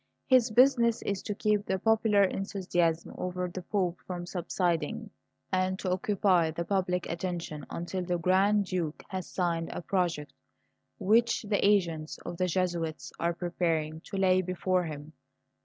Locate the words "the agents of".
11.43-12.37